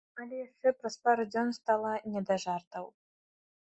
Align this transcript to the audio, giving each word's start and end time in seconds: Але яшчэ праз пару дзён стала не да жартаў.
Але 0.21 0.37
яшчэ 0.45 0.71
праз 0.79 0.95
пару 1.03 1.25
дзён 1.33 1.53
стала 1.59 1.93
не 2.15 2.21
да 2.31 2.35
жартаў. 2.45 2.85